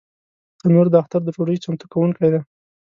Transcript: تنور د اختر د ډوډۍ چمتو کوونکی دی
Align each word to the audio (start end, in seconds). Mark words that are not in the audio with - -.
تنور 0.59 0.85
د 0.89 0.95
اختر 1.01 1.21
د 1.23 1.29
ډوډۍ 1.35 1.57
چمتو 1.63 1.85
کوونکی 1.93 2.27
دی 2.33 2.41